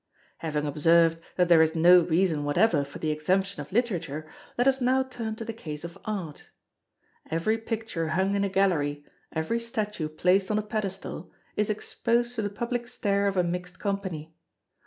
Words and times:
Having 0.39 0.65
observed 0.65 1.19
that 1.35 1.47
there 1.47 1.61
is 1.61 1.75
no 1.75 1.99
reason 1.99 2.43
whatever 2.43 2.83
for 2.83 2.97
the 2.97 3.11
exemption 3.11 3.61
of 3.61 3.71
Literature, 3.71 4.25
let 4.57 4.67
us 4.67 4.81
now 4.81 5.03
turn 5.03 5.35
to 5.35 5.45
the 5.45 5.53
case 5.53 5.83
of 5.83 5.95
Art. 6.05 6.49
Every 7.29 7.59
picture 7.59 8.07
hung 8.07 8.33
in 8.35 8.43
a 8.43 8.49
gallery, 8.49 9.05
every 9.31 9.59
statue 9.59 10.09
placed 10.09 10.49
on 10.49 10.57
a 10.57 10.63
pedestal, 10.63 11.31
is 11.55 11.69
exposed 11.69 12.33
to 12.33 12.41
the 12.41 12.49
public 12.49 12.87
stare 12.87 13.27
of 13.27 13.37
a 13.37 13.43
mixed 13.43 13.77
company. 13.77 14.33